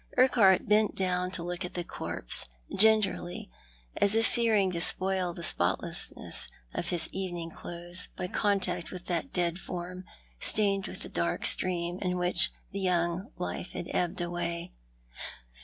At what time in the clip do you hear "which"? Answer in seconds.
12.17-12.49